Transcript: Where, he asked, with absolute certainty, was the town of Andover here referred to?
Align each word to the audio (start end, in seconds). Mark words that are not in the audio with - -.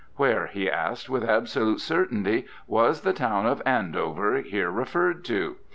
Where, 0.15 0.47
he 0.47 0.67
asked, 0.67 1.11
with 1.11 1.23
absolute 1.23 1.79
certainty, 1.79 2.47
was 2.65 3.01
the 3.01 3.13
town 3.13 3.45
of 3.45 3.61
Andover 3.67 4.37
here 4.37 4.71
referred 4.71 5.23
to? 5.25 5.57